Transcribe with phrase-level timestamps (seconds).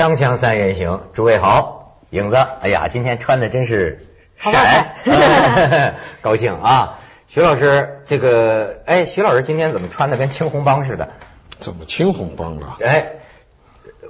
[0.00, 4.06] 锵锵三人行，诸位好，影子，哎呀，今天穿的真是
[4.38, 4.94] 好闪，
[6.22, 6.98] 高兴啊！
[7.28, 11.10] 徐老师，这个，哎，徐老师今天怎么穿的跟青红帮似的？
[11.58, 12.78] 怎么青红帮了？
[12.82, 13.16] 哎，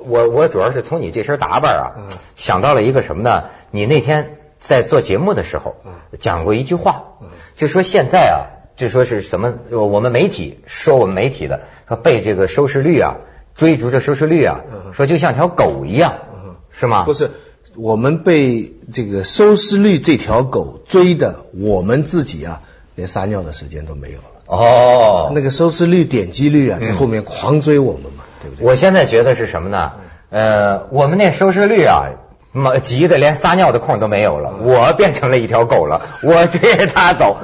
[0.01, 3.47] 我我主要是从你这身打扮啊，嗯想到了一个什么呢？
[3.73, 9.55] 你那天在做节目的时候嗯讲过一句话嗯，就说现在啊，就说是什么？
[9.73, 13.17] 呃我们媒体说我们媒体的，说被这个收视率啊
[13.61, 17.05] 追逐着收视率啊，嗯说就像条狗一样，嗯是吗？
[17.05, 17.31] 不是，
[17.77, 22.63] 我们被这个收视率这条狗追的，我们自己啊，
[22.95, 24.25] 连撒尿的时间都没有了。
[24.47, 28.67] 哦，那个收视率、点击率啊，嗯在后面狂追我们嘛，对不对？
[28.67, 29.93] 我现在觉得是什么呢？
[30.31, 32.07] 呃，我们那收视率啊，
[32.53, 34.55] 妈急的连撒尿的空都没有了。
[34.63, 37.37] 我变成了一条狗了，我追着它走，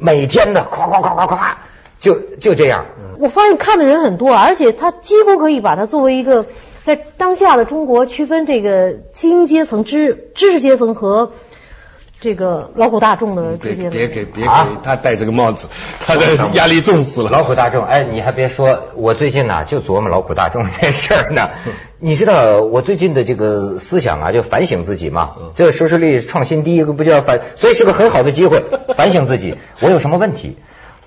[0.00, 1.58] 每天的夸夸夸夸夸，
[2.04, 2.84] 就就这样。
[3.18, 6.44] 我发现看的人很多，而且他几乎可以把它作为一个
[6.84, 11.32] 在当下的中国区分这个精英阶层、知知识阶层和
[12.20, 13.90] 这个劳苦大众的之间的。
[13.90, 15.68] 别给别给啊他戴这个帽子，
[16.04, 17.30] 他的压力重死了。
[17.30, 21.48] 劳苦大众，哎，你还别说，我最近呢、就琢磨劳苦大众这事儿呢。
[22.00, 25.30] 你知道我最近的这个思想啊，就反省自己嘛。
[25.54, 28.62] 这个收视率创新低，不就要反，所以是个很好的机会
[28.94, 30.58] 反省自己，我有什么问题？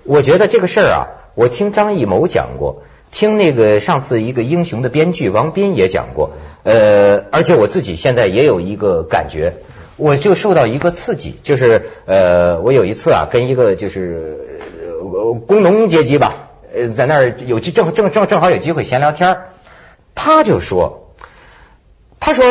[0.08, 6.32] 我觉得这个事儿啊，我听张艺谋讲过，听那个上次一个英雄的编剧王斌也讲过，
[6.64, 9.56] 呃，而且我自己现在也有一个感觉，
[9.98, 14.40] 我就受到一个刺激，就是呃，我有一次啊，跟一个就是
[15.02, 19.50] 呃工农阶级吧，呃，在那儿有机正正正正好有机会闲聊天儿
[20.16, 21.12] 他就说，
[22.22, 22.46] 他说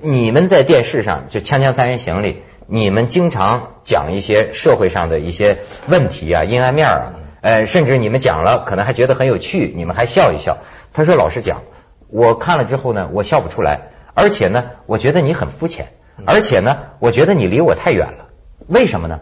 [0.00, 10.58] 你们在电视上就《锵锵三人行》里，你们经常讲一些社会上的一些问题啊、阴暗面啊，呃，甚至你们讲了可能还觉得很有趣，你们还笑一笑。
[10.92, 11.62] 他说老实讲，
[12.08, 15.88] 我看了之后呢，我笑不出来，而且呢，我觉得你很肤浅，
[16.24, 18.28] 而且呢，我觉得你离我太远了。
[18.66, 19.20] 为什么呢？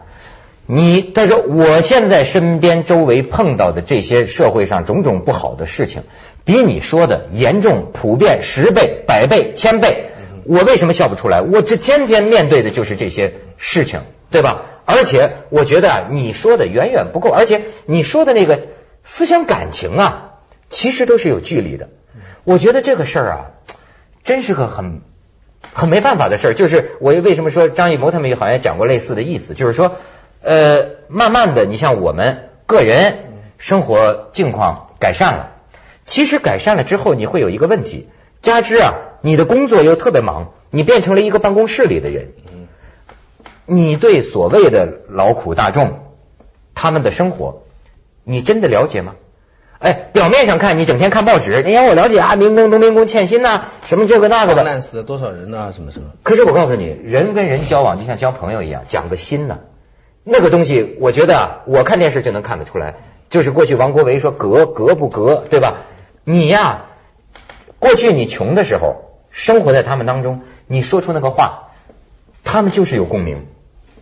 [0.66, 6.04] 你他说我现在身边周围碰到的这些社会上种种不好的事情，
[6.44, 10.11] 比你说的严重、普遍十倍、百倍、千倍。
[10.44, 11.40] 我为什么笑不出来？
[11.40, 14.62] 我这天天面对的就是这些事情，对吧？
[14.84, 18.60] 而且我觉得，你说的远远不够，而且你说的那个
[19.04, 20.32] 思想感情啊，
[20.68, 21.88] 其实都是有距离的。
[22.44, 23.38] 我觉得这个事儿啊，
[24.24, 25.02] 真是个很
[25.72, 26.54] 很没办法的事儿。
[26.54, 29.96] 就是我为什么说张艺谋他们也好像讲过类似的意思，就是说，
[30.40, 33.18] 呃，慢慢的，你像我们个人
[33.58, 35.52] 生活境况改善了，
[36.04, 38.08] 其实改善了之后，你会有一个问题，
[38.42, 42.32] 加之啊，你的工作又特别忙，你变成了一个办公室里的人，
[43.64, 46.00] 你对所谓的劳苦大众
[46.74, 47.62] 他们的生活，
[48.24, 49.14] 你真的了解吗？
[49.78, 54.62] 哎，表面上看你整天看报纸，哎呀，我了解啊，民工、农民工欠薪呐、什么这个那个的。
[54.62, 56.10] 烂死了多少人呐、什么什么？
[56.22, 59.58] 可是我告诉你，人跟人交往就像交朋友一样，讲个心呢。
[60.24, 62.94] 那个东西，我觉得啊，我看电视就能看得出来。
[63.28, 65.78] 就是过去王国维说格格不格，对吧？
[66.22, 66.84] 你呀，
[67.82, 71.72] 过去你穷的时候，生活在他们当中，你说出那个话，
[72.44, 73.46] 他们就是有共鸣。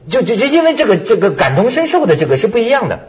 [0.06, 3.08] 就就就因为这个这个感同身受的这个是不一样的。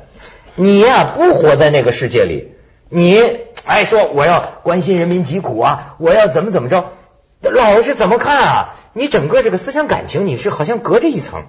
[0.55, 2.53] 你呀，不活在那个世界里，
[2.87, 3.19] 你
[3.65, 6.93] 哎说我要关心人民疾苦啊，我要怎么怎么着，
[7.41, 8.75] 老是怎么看啊？
[8.93, 11.43] 你整个这个思想感情，你是好像隔着一层。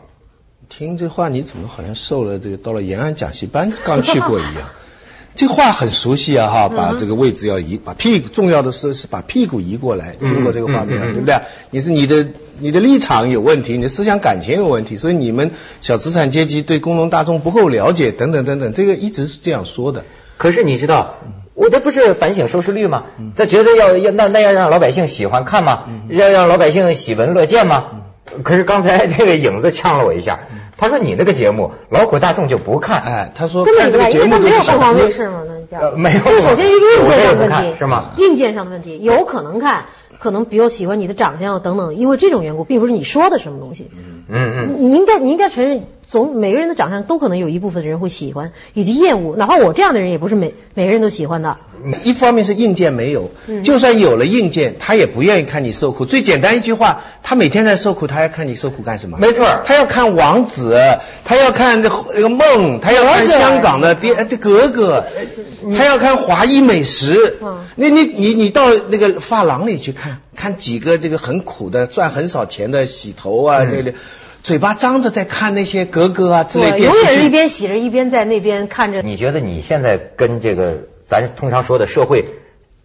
[0.68, 4.70] 听这话，你怎么好像受了这个到了延安讲习班刚去过一样？
[5.34, 11.00] 这话很熟悉啊，哈，把这个位置要移，把屁股重要的是是把屁股移过来，通过这个画面？
[11.00, 11.36] 对不对？
[11.70, 12.28] 你是你的
[12.58, 15.50] 你的立场有问题，你的思想感情有问题，所以你们
[15.80, 20.04] 小资产阶级对工农大众不够了解，等等等等，这个一直是这样说的。
[20.36, 21.14] 可是你知道，
[21.54, 23.04] 我这不是反省收视率吗？
[23.36, 25.84] 他觉得要要那那要让老百姓喜欢看吗？
[26.08, 27.84] 要让老百姓喜闻乐见吗？
[28.42, 30.40] 可是刚才这个影子呛了我一下，
[30.82, 39.84] 他说你那个节目劳苦大众就不看，哎，他说根本个节因为它没有目都是小凤凰卫资，视嘛，那叫呃没有这首先是硬件上的问题，是吗硬件上的问题有可能看，
[40.18, 43.90] 可能比如喜欢你的长相等等，因为这种缘故，并不是你说的什么东西。
[43.94, 51.58] 嗯嗯，你应该你应该承认，总每个人的长相都可能有一部分的人会喜欢以及厌恶，哪怕我这样的人也不是每每个人都喜欢的。
[52.04, 56.04] 一方面是硬件没有，嗯就算有了硬件，他也不愿意看你受苦。
[56.04, 59.18] 最简单一句话，他每天在受苦，他要看你受苦干什么？
[59.18, 60.71] 没错他要看王子，
[61.24, 65.04] 他要看这那个梦，他要看香港的爹呃这格格，
[65.76, 67.64] 他要看华裔美食嗯。
[67.76, 73.94] 你你你你到那个发廊里去看看几个这个很苦的赚很少钱的洗头啊，嗯那个
[74.42, 77.28] 嘴巴张着在看那些格格啊之类对，电视永远是一。
[77.28, 79.02] 边洗着一边在那边看着。
[79.02, 82.24] 你觉得你现在跟这个咱通常说的社会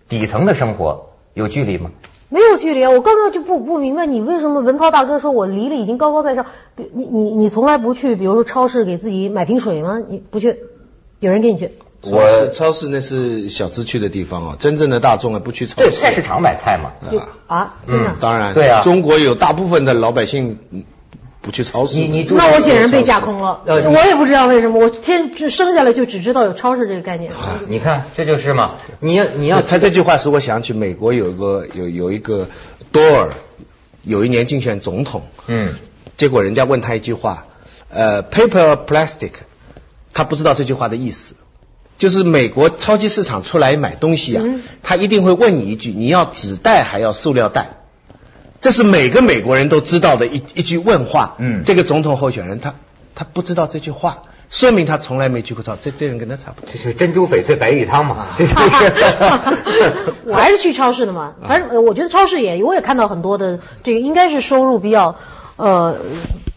[0.08, 1.92] 底层的生活有距离吗？
[2.30, 2.92] 没有距离啊！
[2.92, 6.46] 我刚刚就不不明白你为什么文涛大哥说我离了已经高高在上，
[6.76, 10.02] 你你你从来不去，比如说超市给自己买瓶水吗？
[10.08, 10.58] 你不去，
[11.20, 11.72] 有人给你去。
[12.02, 15.90] 超市超市那是小资去的地方啊，真正的大众啊不去超市。
[15.90, 16.92] 对，菜市场买菜嘛。
[17.48, 18.14] 啊，真的。
[18.20, 20.84] 当然，对啊中国有大部分的老百姓嗯
[21.48, 21.96] 不去超市。
[21.96, 27.32] 你你住那我显然被架空了，呃我也不知道为什么，我天生下来就只知道有超市这个概念。
[27.68, 32.50] 你看这就是嘛，你要你要他这句话使我想起美国有个有有一个
[32.92, 33.30] 多尔，
[34.04, 35.74] 有一年竞选总统，嗯
[36.18, 37.48] 结果人家问他一句话，
[37.90, 39.32] 呃，paper plastic，
[40.14, 41.34] 他不知道这句话的意思。
[41.98, 47.87] 就是美国超级市场出来买东西啊，嗯他一定会问你一句：你要纸袋还要塑料袋？
[48.62, 51.36] 这是每个美国人都知道的一一句问话。
[51.38, 52.76] 嗯这个总统候选人他
[53.16, 55.76] 他不知道这句话，说明他从来没去过超。
[55.76, 56.70] 这这人跟他差不多。
[56.72, 58.94] 这是珍珠翡翠白玉汤嘛，这就是。
[60.26, 65.16] 我还是去超市的嘛，反正呃我觉得超市也，我也看到很多的这个应该是收入比较
[65.56, 65.98] 呃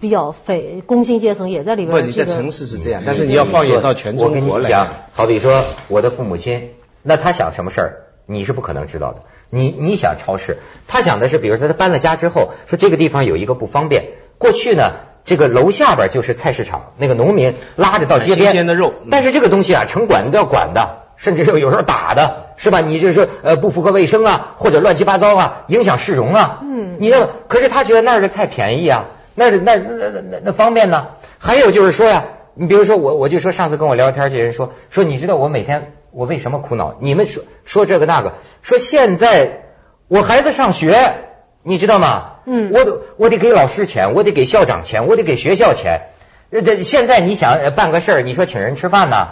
[0.01, 6.71] 比较非工薪阶层也在里边不，你在城市是这样，但是你要放眼到全我跟中国来你讲讲，，好比说我的父母亲，
[7.03, 9.23] 那他想什么事儿，你是不可能知道的。
[9.51, 14.05] 你你想超市，他想的是，比如说他搬了家之后，说这个地方有一个不方便。
[14.39, 14.93] 过去呢，
[15.25, 22.81] 这个楼下边就是菜市场，那个农民拉着到街边，新鲜的肉嗯但是这个东西啊，城管都要管的，甚至有有时候打的，是吧？
[22.81, 26.61] 你就是说呃不符合卫生啊，或者乱七八糟啊，影响市容啊。
[26.63, 31.09] 嗯你要，可是他觉得那儿的菜便宜啊，那儿那那那那那方便呢。
[31.39, 32.25] 还有就是说呀，
[32.55, 36.97] 你比如说我，我就说上次跟我聊天这人说说，你知道我每天我为什么苦恼？
[37.01, 39.65] 你们说说这个那个，说现在
[40.09, 41.25] 我孩子上学，
[41.63, 42.27] 你知道吗？
[42.47, 46.09] 嗯我得我得给老师钱，我得给校长钱，我得给学校钱。
[46.51, 49.29] 呃这现在你想呃办个事儿，你说请人吃饭呢，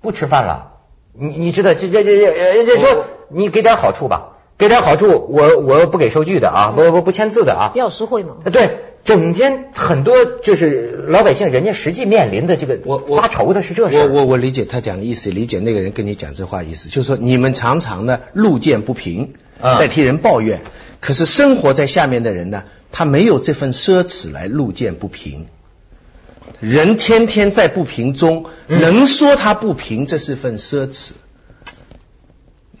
[0.00, 0.72] 不吃饭了。
[1.12, 7.78] 你你知道这这这这呃人家说你给点好处吧，给点好处，我我不给收据的啊，不不不签字的啊比。
[7.78, 8.36] 较实惠嘛。
[8.44, 14.08] 呃对，整天很多就是老百姓，人家实际面临的这个我我发愁的是这事儿。
[14.08, 20.60] 我我我理解他讲的意思，理解那个人跟你讲这话意思，就是说你们常常呢路见不平，啊在替人抱怨，
[21.00, 25.46] 可是生活在下面的人呢，他没有这份奢侈来路见不平。
[26.60, 31.12] 人天天在不平中，嗯能说他不平，这是份奢侈。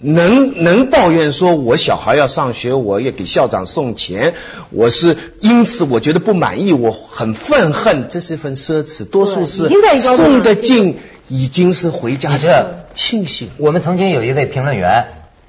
[0.00, 4.34] 能能抱怨说，我小孩要上学，我也给校长送钱，
[4.70, 9.04] 我是因此我觉得不满意，我很愤恨，这是一份奢侈。
[9.04, 9.68] 多数是
[10.00, 10.96] 送的进，
[11.28, 13.50] 已经是回家的庆幸。
[13.58, 15.08] 我们曾经有一位评论员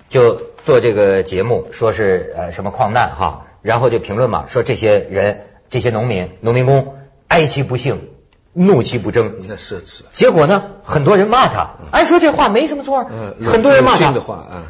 [0.10, 6.96] 就做这个节目，说是呃什么矿难哈，然后就评论嘛，说这些人这些农民农民工
[7.30, 8.10] 哀其不幸，
[8.54, 9.36] 怒其不争。
[9.48, 10.02] 那奢侈。
[10.12, 14.14] 结果呢，很多人骂他，按说这话没什么错，嗯很多人骂他。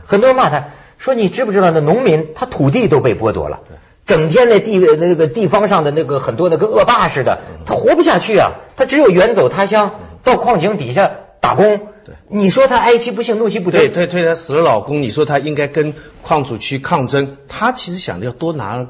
[0.05, 0.65] 很多人骂他。
[0.97, 3.61] 说你知不知道那农民他土地都被剥夺了，
[4.05, 11.87] 整天那地那个地方上的那个很多的跟恶霸似的，他活不下去啊，他只有远走他乡，到矿井底下打工。
[12.27, 18.87] 你说他哀其不幸，怒其不对，争，对对，她死了老公，你说他应该跟矿主去抗争，他其实想着要多拿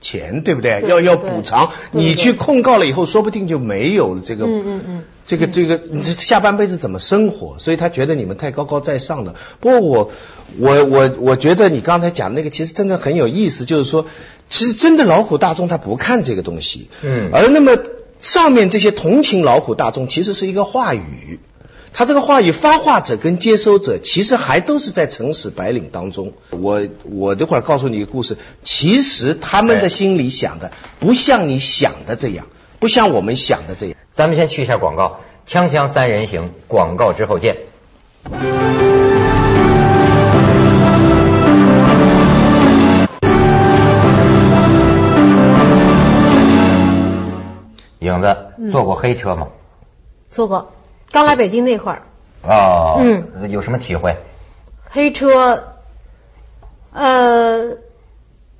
[0.00, 0.80] 钱，对不对？
[0.80, 1.72] 对要要补偿。
[1.92, 4.46] 你去控告了以后，说不定就没有了这个。
[4.46, 5.04] 嗯嗯嗯。
[5.26, 7.56] 这个这个，你这下半辈子怎么生活？
[7.58, 9.34] 所以他觉得你们太高高在上了。
[9.60, 10.10] 不过我
[10.58, 14.06] 我我我觉得你刚才讲那个其实真的很有意思，就是说，
[14.48, 17.76] 其实真的老虎大众他不看这个东西，嗯而那么
[18.20, 21.40] 上面这些同情老虎大众，其实是一个话语。
[21.92, 26.32] 他这个话语发话者跟接收者，其实还都是在城市白领当中。
[26.50, 32.46] 我我这会儿告诉你一个故事，其实他们的心里想的不像你想的这样，
[32.78, 33.96] 不像我们想的这样。
[34.12, 37.56] 咱们先去一下广告，锵锵三人行，广告之后见。
[48.00, 48.36] 影子
[48.70, 49.48] 坐过黑车吗？
[50.30, 50.72] 坐过，
[51.10, 52.02] 刚来北京那会儿，
[52.42, 54.16] 哦，嗯，有什么体会？
[54.90, 55.74] 黑车，
[56.92, 57.72] 呃，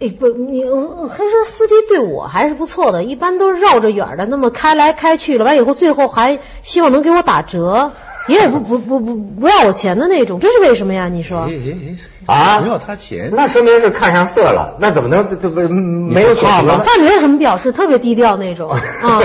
[0.01, 7.93] 哎不，你呃黑车司机对我还是不错的，一般都是绕着远儿的，那么开来开去了，完以后最后还希望能给我打折，
[8.35, 11.09] 也不不不不不要我钱的那种，这是为什么呀？
[11.09, 11.41] 你说？
[11.49, 11.97] 哎哎
[12.29, 18.71] 啊不要他钱，那说明是看上色了，那怎么能这这不没有怕吗他没有什么表示，特别低调那种
[19.03, 19.23] 啊。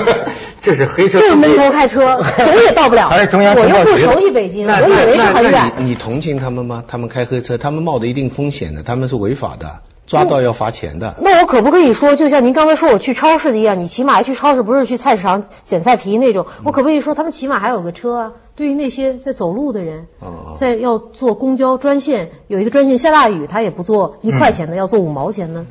[0.62, 3.10] 这是黑车就是闷头开车， 走也到不了。
[3.10, 5.72] 还是中央我又不情报局的熟悉北京，我以为是很远。
[5.80, 6.82] 你你同情他们吗？
[6.88, 11.16] 他们开黑车，他们冒着一定风险的，他们是违法的，抓到要罚钱的。
[11.20, 18.32] 那我可不可以说，就像您刚才说我去超市的一样，你起码去超市不是去菜市场捡菜皮那种，我可不可以说他们起码还有个车啊？
[18.56, 25.66] 对于那些在走路的人，哦在要坐公交专线，有一个专线下大雨，他也不坐一块钱的，要坐五毛钱的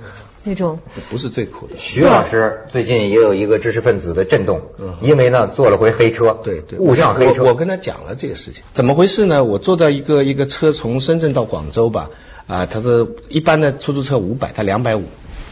[0.44, 0.80] 那种。
[1.08, 1.74] 不是最苦的。
[1.78, 4.62] 徐老师最近也有一个知识分子的震动，
[5.00, 7.44] 因为呢坐了回黑车，对对，误上黑车。
[7.44, 9.44] 我跟他讲了这个事情，怎么回事呢？
[9.44, 12.10] 我坐到一个一个车从深圳到广州吧，
[12.46, 15.04] 啊，他是一般的出租车五百，他两百五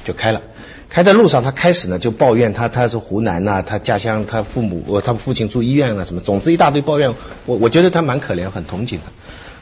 [0.05, 0.43] 就开了。
[0.89, 7.15] 开在路上，他开始呢就抱怨他他是湖南呐，他家乡他父母他父亲住医院啊什么，总之一大堆抱怨。
[7.47, 9.13] 我我觉得他蛮可怜，很同情他。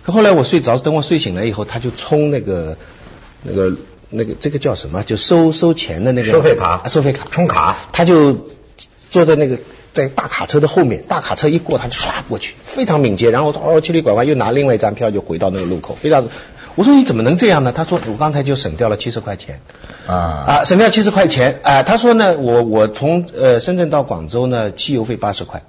[0.02, 2.78] 可后来我睡着，等我睡醒了以后，他就冲那个
[3.42, 3.76] 那个
[4.08, 5.02] 那个这个叫什么？
[5.02, 7.76] 就收收钱的那个收费卡，收费卡充卡。
[7.92, 8.48] 他就
[9.10, 9.58] 坐在那个
[9.92, 13.30] 在大卡车的后面，大卡车一过他就唰过去，非常敏捷。
[13.30, 16.28] 然后哦曲里拐弯又拿另外一张票就回到那个路口，非常。
[16.78, 17.72] 我说你怎么能这样呢？
[17.74, 19.62] 他说我刚才就省掉了七十块钱
[20.06, 21.82] 啊啊，省掉七十块钱啊。
[21.82, 25.64] 他说呢，我我从呃深圳到广州呢，汽油费八十块，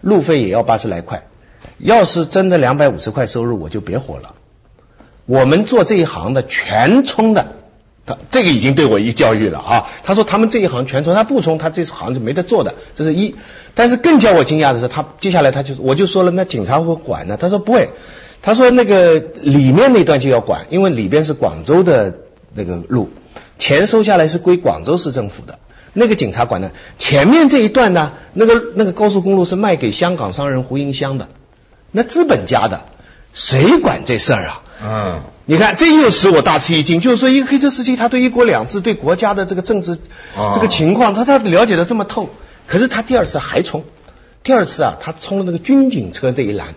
[0.00, 1.22] 路费也要八十来块。
[1.78, 4.34] 要是真的两百五十块收入，我就别活了。
[5.24, 7.52] 我们做这一行的全充的，
[8.04, 9.86] 他这个已经对我一教育了啊。
[10.02, 13.36] 他说他们这一行全充，他不充他这行就没得做的，这是一。
[13.76, 17.36] 但是更叫我惊讶的是，他接下来他就我就说了，那警察会管呢？
[17.36, 17.90] 他说不会。
[18.42, 22.14] 他说那个里面那段就要管，因为里边是广州的
[22.54, 23.10] 那个路，
[23.58, 25.58] 钱收下来是归广州市政府的，
[25.92, 26.72] 那个警察管的。
[26.96, 31.28] 前面这一段呢，那个那个高速公路是卖给香港商人胡银香的，
[31.90, 32.86] 那资本家的，
[33.34, 34.62] 谁管这事儿啊？
[34.82, 39.98] 嗯，你看这又使我大吃一惊，就是说一个黑车司机他对一国两制、对国家的这个政治
[40.54, 42.30] 这个情况，他他了解的这么透，
[42.66, 43.84] 可是他第二次还冲，
[44.42, 46.68] 第二次啊，他冲了那个军警车这一栏。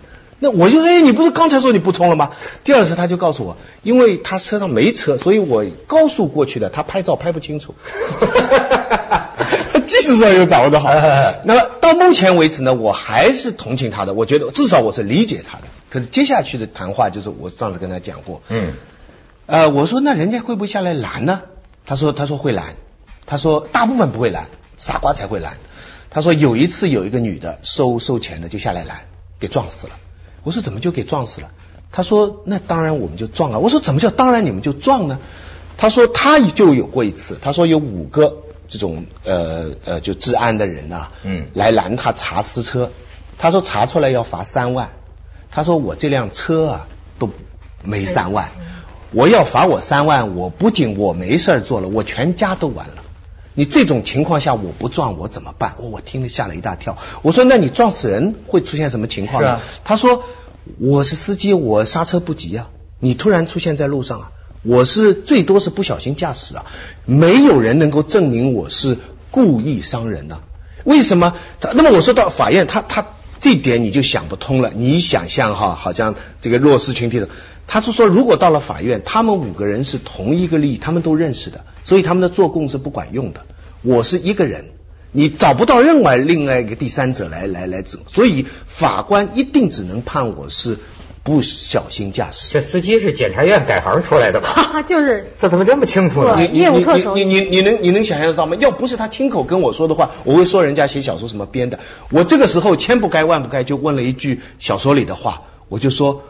[0.44, 2.32] 那我就哎，你不是刚才说你不充了吗？
[2.66, 7.74] 第二次他就告诉我，因为他车上没车，所以我高速过去的，他拍照拍不清楚。
[9.86, 10.90] 技术上又掌握的好。
[11.46, 15.64] 那么到目前为止呢，我还是同情他的，我觉得至少我是理解他的。
[15.90, 18.74] 可是接下去的谈话就是我上次跟他讲过，嗯，
[19.46, 21.44] 呃，我说那人家会不会下来拦呢？
[21.86, 22.76] 他说他说会拦，
[23.26, 24.48] 他说大部分不会拦，
[24.78, 25.54] 傻瓜才会拦。
[26.10, 28.98] 他说有一次有一个女的收收钱的就下来拦，
[29.40, 29.94] 给撞死了。
[30.44, 31.52] 我说怎么就给撞死了？
[31.92, 33.60] 他说那当然我们就撞啊。
[33.60, 35.20] 我说怎么叫当然你们就撞呢？
[35.78, 42.92] 他说他就有过一次，他说有五个这种呃呃就治安的人呐，嗯，来拦他查私车，
[43.38, 44.90] 他说查出来要罚三万，
[45.52, 46.88] 他说我这辆车啊
[47.20, 47.30] 都
[47.84, 48.52] 没三万，
[49.12, 53.03] 我要罚我三万，我不仅我没事儿做了，我全家都完了。
[53.56, 55.76] 你这种情况下我不撞我怎么办？
[55.78, 56.98] 我我听了吓了一大跳。
[57.22, 59.62] 我说那你撞死人会出现什么情况呢？
[59.84, 60.24] 他说
[60.80, 62.70] 我是司机，我刹车不及啊。
[63.00, 64.32] 你突然出现在路上啊，
[64.64, 66.66] 我是最多是不小心驾驶啊，
[67.06, 68.98] 没有人能够证明我是
[69.30, 70.40] 故意伤人的。
[70.84, 71.36] 为什么？
[71.76, 73.08] 那么我说到法院，他他
[73.40, 74.72] 这点你就想不通了。
[74.74, 77.30] 你想象哈，好像这个弱势群体的。
[77.66, 83.46] 他是说，如果到了法院，他们五个人是同一个利益，他们都认识的，所以他们的做供是不管用的。
[83.82, 84.66] 我是一个人，
[85.12, 90.78] 你找不到另外另外一个第三者来来来指，所以法官一定只能判我是
[91.24, 92.54] 不小心驾驶。
[92.54, 94.84] 这司机是检察院改行出来的吧？
[94.84, 96.46] 就是 这怎么这么清楚呢？
[96.46, 98.56] 业务特你你你能你能想象得到吗？
[98.60, 101.80] 要不是他亲口跟我说的话，我会说人家写小说什么编的。
[102.12, 106.24] 我这个时候千不该万不该，就问了一句小说里的话，我就说。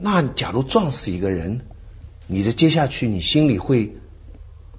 [0.00, 1.62] 那假如撞死一个人，
[2.28, 3.96] 你的接下去你心里会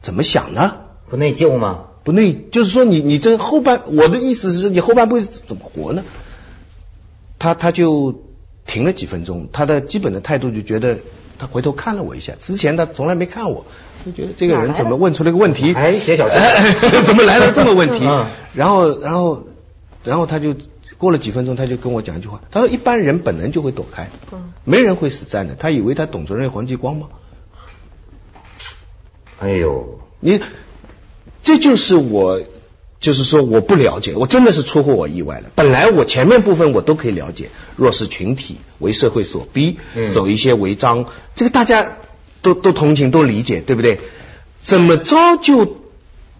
[0.02, 0.78] 怎么想呢？
[1.10, 1.88] 不内疚吗？
[2.06, 6.06] 不内，就是说你你这后半，我的意思是你后半辈子怎么活呢？
[7.38, 8.24] 他他就
[8.66, 11.00] 停了几分钟，他的基本的态度就觉得，
[11.38, 13.66] 他回头看了我一下，之前他从来没看我，
[14.06, 15.74] 就觉得这个人怎么问出了个问题？
[15.74, 16.40] 哎，写小说，
[17.04, 18.06] 怎么来了这么问题？
[18.54, 19.48] 然后然后
[20.06, 20.56] 然后他就。
[21.00, 24.10] 过了几分钟，他就跟我讲一句话，他说：“一般人本能就会躲开，
[24.65, 27.08] 没人会死战的。”他以为他董主任黄继光吗？
[29.39, 30.41] 哎呦，你
[31.41, 32.41] 这就是我，
[33.00, 35.50] 就是说我不了解，我真的是出乎我意外了。
[35.56, 39.77] 本来我前面部分我都可以了解，弱势群体为社会所逼，
[40.12, 41.98] 走一些违章，这个大家
[42.41, 44.01] 都都同情都理解，对不对？
[44.60, 45.78] 怎么着就？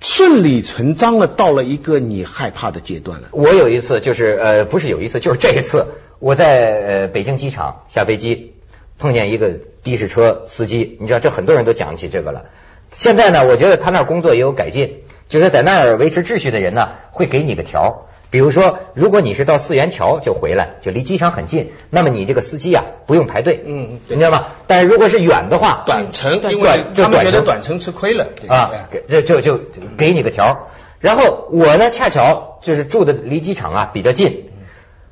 [0.02, 3.28] 顺理成章的到了一个你害怕的阶段了。
[3.32, 5.88] 我有一次就是呃，不是有一次，就是这一次，
[6.20, 8.54] 我在呃北京机场下飞机，
[8.98, 12.46] 碰见一个的士车司机，你知道这很多人都讲起这个了。
[12.92, 18.08] 现在呢，我觉得他那儿工作也有改进，就是在那儿维持秩序的人呢，会给你个条。
[18.32, 24.46] 比如说，如果你是到四元桥就回来，就离机场很近，那么你这个司机啊不用排队，嗯，你知道吗？
[24.68, 28.72] 但是如果是远的话，短程，因为他们觉得短程吃亏了啊，
[29.08, 29.60] 这就就
[29.98, 30.68] 给你个条。
[31.00, 34.52] 然后我呢，恰巧就是住的离机场啊比较近，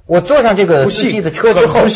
[0.05, 1.87] 我坐上这个司机的车之后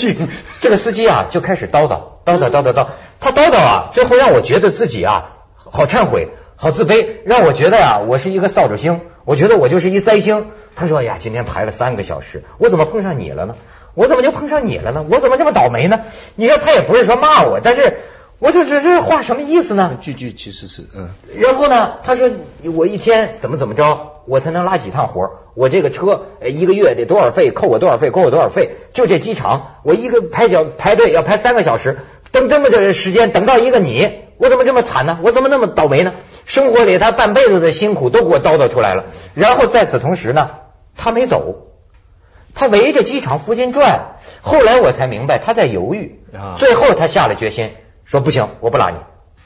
[0.59, 2.87] 这个司机啊就开始叨叨叨叨叨叨叨，
[3.19, 6.29] 他叨叨啊，最后让我觉得自己啊好忏悔，
[6.61, 10.45] 好自卑，让我觉得呀、我是一个扫帚星，我觉得我就是一灾星。
[10.75, 13.55] 他说哎呀，今天排了三个小时，我怎么碰上你了呢？
[13.95, 15.03] 我怎么就碰上你了呢？
[15.09, 16.01] 我怎么这么倒霉呢？
[16.35, 17.95] 你看他也不是说骂我，但是
[18.37, 19.97] 我就只是话什么意思呢？
[20.01, 22.29] 句句其实是嗯，然后呢，他说
[22.75, 28.75] 我一天怎么怎么着，我才能拉几趟活儿我这个车呃一个月得多少费，扣我多少费，扣我多少费？
[28.93, 31.97] 就这机场，我一个排脚排队要排三个小时，
[32.31, 35.17] 等这么的时间，等到一个你，我怎么这么惨呢？
[35.23, 36.13] 我怎么那么倒霉呢？
[36.51, 39.05] 生活里他半辈子的辛苦都给我叨叨出来了。
[39.35, 40.49] 然后在此同时呢，
[40.97, 41.67] 他没走，
[42.53, 44.17] 他围着机场附近转。
[44.41, 47.71] 后来我才明白他在犹豫啊，最后他下了决心，
[48.03, 48.97] 说不行，我不拉你，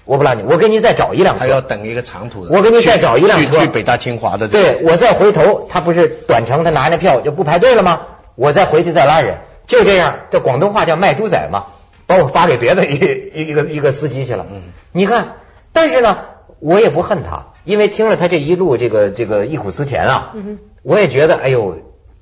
[0.03, 1.51] 我不拉你，我给你再找一辆他车。
[1.51, 8.01] 要等一个长途的，我给你再找一辆去车去北大清华的，对，我再回头，他不是短程，他拿着票就不排队了吗？
[8.33, 11.65] 我再回去再拉人，就这样，这广东话叫卖猪仔嘛，
[12.07, 14.47] 把我发给别的一一个一个司机去了。
[14.49, 15.33] 嗯你看，
[15.71, 16.17] 但是呢，
[16.65, 21.77] 我也不恨他，因为听了他这一路这个这个忆苦思甜啊，嗯我也觉得，哎呦，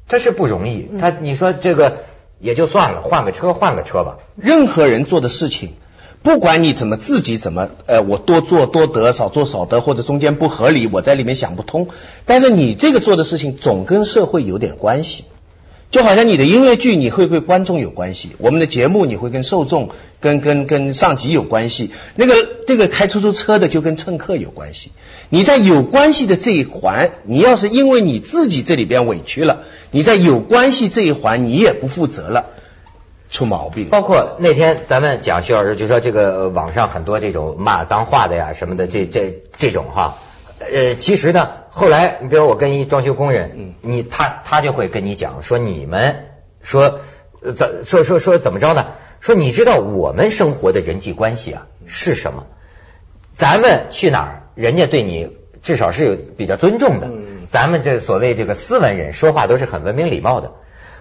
[0.09, 0.89] 他是不容易。
[0.99, 1.99] 他你说这个
[2.39, 4.17] 也就算了，换个车换个车吧。
[4.35, 5.75] 任何人做的事情，
[6.23, 11.87] 不管你怎么自己怎么呃，我多做多得，少做少得，或者中间不合理，我在里面想不通，
[12.25, 15.23] 但是你这个做的事情总跟社会有点关系。
[15.93, 21.91] 就好像你的音乐剧，你会跟观众有关系；我们的节目，你会跟受众、跟跟跟上级有关系。
[22.15, 22.33] 那个
[22.65, 24.91] 这个开出租车的就跟乘客有关系。
[25.29, 32.47] 你在有关系的这一环，你要是因为你自己这里边委屈了，你在有关系这一环你也不负责了，
[33.29, 33.89] 出毛病。
[33.89, 40.17] 包括那天咱们讲徐老师就说这个网上很多这种骂脏话的呀什么的，这这这种哈，
[40.71, 46.25] 呃，其实呢，后来你比如我跟一装修工人，嗯你他他就会跟你讲说你们
[46.61, 46.99] 说
[47.41, 48.87] 呃怎说说说怎么着呢？
[49.19, 52.45] 说你知道我们生活的人际关系啊是什么？
[53.33, 57.07] 咱们去哪儿，人家对你至少是有比较尊重的。
[57.07, 60.53] 嗯咱们这所谓这个斯文人说话都是很文明礼貌的，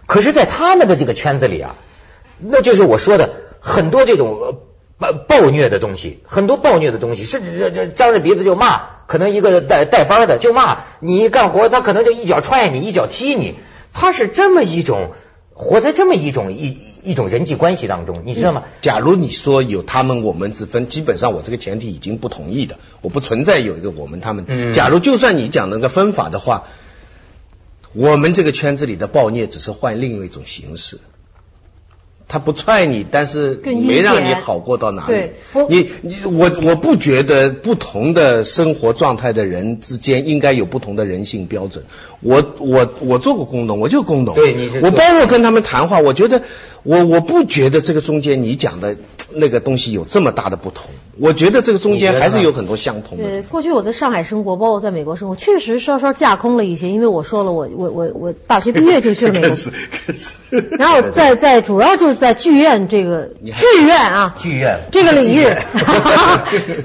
[0.07, 1.77] 可是，在他们的这个圈子里啊，
[2.39, 4.61] 那就是我说的很多这种呃
[5.03, 13.57] 暴暴虐的东西，很多暴虐的东西，甚至这这张着鼻子就骂，可能一个带带班的就骂你一干活，他可能就一脚踹你，一脚踢你，
[13.93, 15.11] 他是这么一种
[15.53, 18.63] 活在这么一种一一种人际关系当中，你知道吗？
[18.81, 24.45] 假如你说有他们我们之分，基本上我这个前提已经不同意的，我不存在有一个我们他们。
[24.49, 26.65] 嗯假如就算你讲那个分法的话，
[27.93, 30.99] 我们这个圈子里的暴虐只是换另外一种形式。
[32.33, 35.13] 他不踹你，但是没让你好过到哪里
[35.53, 35.67] 对。
[35.69, 41.85] 你你我我不觉得不同的生活状态的人之间应该有不同的人性标准。
[42.23, 44.35] 我我我做过工农，我就工农。
[44.35, 46.41] 对你是我包括跟他们谈话，我觉得
[46.85, 48.97] 我我不觉得这个中间你讲的
[49.35, 50.91] 那个东西有这么大的不同。
[51.19, 59.51] 我觉得这个中间还是有很多相同的对，过去我在上海生活，包括在美国生活，确实稍稍架空了一些，因为我说了，我我我我大学毕业就去了美国，
[60.07, 60.33] 可是
[60.79, 65.43] 然后在在主要就是在剧院这个剧院啊， 剧院这个领域，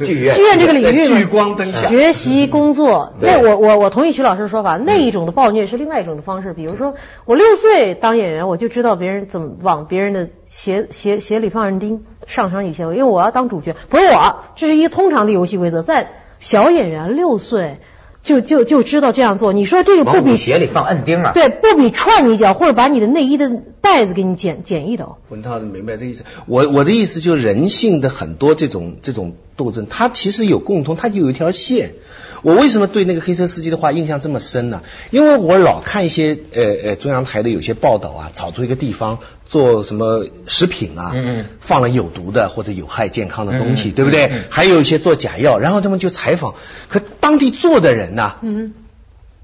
[0.04, 3.14] 剧院剧院这个领域嘛聚光灯下学习工作。
[3.20, 6.54] 那我我我同意徐老师说法，那一种的暴虐是另外一种的方式。
[6.54, 6.96] 比如说，
[7.26, 15.84] 我六岁当演员，我就知道别人怎么往别人的鞋鞋鞋里放人钉，上场以前，因为我要当主角，不是我，这是一个通常的游戏规则。
[15.84, 17.78] 在小演员六岁
[18.28, 21.32] 就就就知道这样做，你说这个不比鞋里放摁钉啊？
[21.34, 25.18] 对，不比踹你一脚或者把你的内衣的带子给你剪剪一刀。
[25.30, 26.26] 文涛明白这意思。
[26.46, 31.96] 我我的意思就是人性的很多这种这种斗争，它其实有共通，它就有一条线。
[32.44, 34.84] 我为什么对那个黑车司机的话印象这么深呢？
[35.10, 39.18] 因为我老看一些呃呃中央台的有些报道啊，炒出一个地方
[39.48, 44.32] 做什么食品啊，嗯嗯放了有毒的或者有害健康的东西，对不对？
[44.52, 46.54] 还有一些做假药，然后他们就采访，
[46.90, 48.74] 可当地做的人呐、嗯，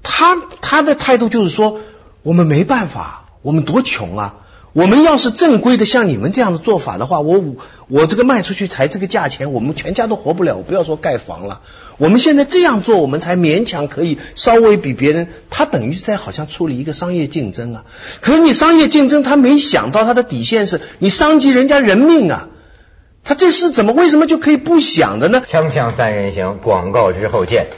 [0.04, 1.80] 他他的态度就是说，
[2.22, 4.36] 我们没办法，我们多穷啊！
[4.74, 7.42] 我们要是正规的像你们这样的做法的话，我
[7.86, 10.56] 我这个卖出去才这个价钱，我们全家都活不了。
[10.56, 11.60] 我不要说盖房了，
[11.96, 15.28] 我们现在这样做，我们才勉强可以稍微比别人。
[15.48, 17.84] 他等于在好像处理一个商业竞争啊。
[18.20, 22.48] 可是你商业竞争，他没想到他的底线是你伤及人家人命啊。
[23.22, 25.40] 他这事怎么为什么就可以不想的呢？
[25.46, 27.68] 锵锵三人行，广告之后见。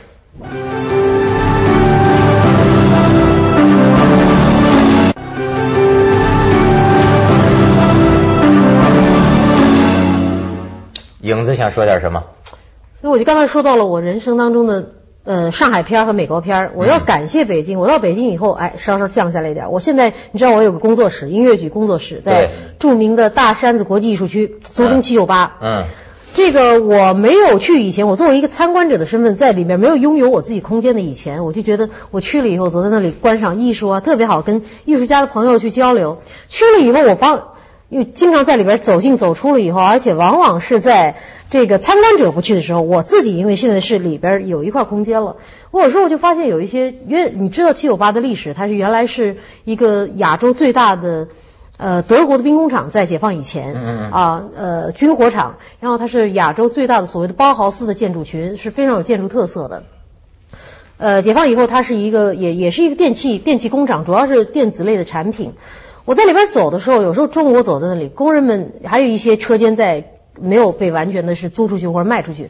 [11.26, 12.24] 影子想说点什么？
[13.00, 14.92] 所以我就刚才说到了我人生当中的
[15.24, 17.80] 呃，上海片儿和美国片儿，我要感谢北京。
[17.80, 19.72] 我到北京以后，哎，稍稍降下来一点。
[19.72, 25.56] 我现在你知道我有个工作室，音乐剧工作室，在著名的大山子国际艺术区，俗称七九八。
[25.60, 25.84] 嗯，
[26.34, 36.18] 这个我没有去以前，我作为一个参观者的身份，在里面没有拥有我自己空间的以前，我就觉得我去了以后，走在那里观赏艺术啊，特别好，跟艺术家的朋友去交流。
[36.48, 37.55] 去了以后，我发。
[37.88, 41.16] 因为经常在里边走进走出了以后，而且往往是在
[41.50, 45.36] 这个参观者不去的时候，我自己因为现在是里边有一块空间了，
[45.70, 51.28] 我有时候我就发现有一些，因为你知道七九八的历史，它是原来是一个亚洲最大的
[51.76, 53.74] 呃德国的兵工厂，在解放以前
[54.10, 59.84] 啊呃军火厂，然后它是亚洲最大的所谓的包豪斯的建筑群，是非常有建筑特色的。
[60.98, 65.52] 呃，解放以后，它是一个也也是一个电器电器工厂，主要是电子类的产品。
[66.06, 70.04] 我在里边走的时候，有时候中午我走在那里，工人们还有一些车间在
[70.40, 72.48] 没有被完全的是租出去或者卖出去，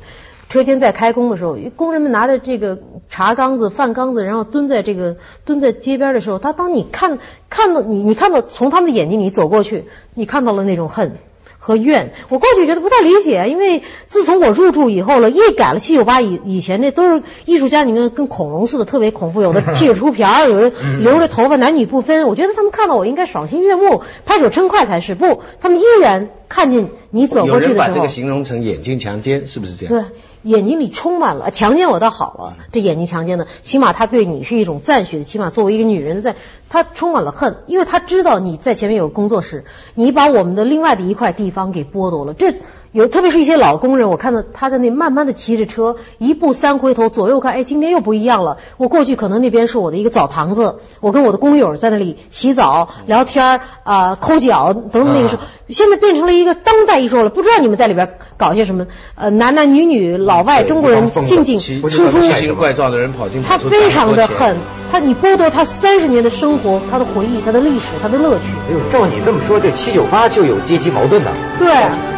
[0.51, 5.17] 车间在开工的时候，工人们拿着这个茶缸子、饭缸子，然后蹲在这个
[5.47, 11.17] 蹲在街边的时候，他当你看看到你，你看到从他们的眼睛里走过去，你看到了那种恨。
[11.59, 22.29] 和怨，我过去觉得不太理解，因为自从我入住以后了，一改了七九八以以前那都是艺术家，你看跟恐龙似的，特别恐怖，有的气出瓢， 有的留着头发，男女不分。
[22.29, 29.95] 我觉得他们看到我应该赏心悦目，拍手称快才是，不，他们依然看见你走过去的时候，把这个形容成眼睛强奸，是不是这样？
[29.95, 30.17] 对。
[30.43, 36.37] 眼睛里充满了强奸我倒好了，这眼睛强奸的，起码他对你是一种赞许的，起码作为一个女人在，
[36.69, 42.55] 他充满了恨，因为他知道你在前面有工作室，你把我们的另外的一块地方给剥夺了，这。
[42.97, 48.57] 有，特别是一些老工人，我看到他在那慢慢的骑着车，一步三回头，左右看，哎，今天又不一样了。
[48.79, 57.29] 我过去可能那边是我的一个澡堂子，我跟我的工友在那里洗澡、聊天啊、抠脚等等那个时候，现在变成了一个当代艺术了。
[57.29, 58.87] 不知道你们在里边搞些什么？
[59.15, 64.57] 呃，男男女女、老外、中国人进进出出，奇形怪状的人跑进，他非常的狠，
[64.91, 68.55] 他你剥夺他三十年的生活、他的回忆、他的历史、他的乐趣。
[68.71, 71.31] 哎呦，照你这么说，这七九八就有阶级矛盾呢。
[71.59, 72.16] 对。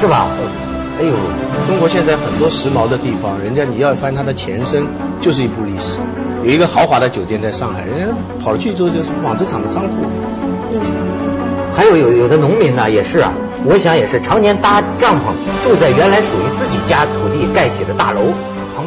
[0.00, 0.28] 是吧？
[0.98, 1.10] 哎呦，
[1.66, 4.86] 中国现在很多时髦的地方，人家你要翻它的前身，
[5.20, 5.98] 就是一部历史。
[6.42, 9.94] 有一个豪华的酒店在上海，人家跑去之后就是纺织厂的仓库。
[11.74, 13.32] 还有有有的农民呢，也是啊，
[13.64, 15.32] 我想也是常年搭帐篷，
[15.62, 18.20] 住在原来属于自己家土地盖起的大楼。